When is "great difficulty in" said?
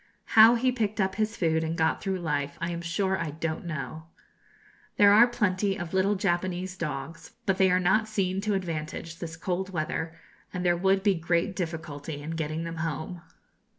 11.13-12.31